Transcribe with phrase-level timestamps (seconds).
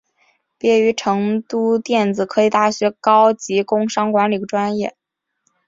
[0.57, 4.95] 毕业于成都电子科技大学高级工商管理专业。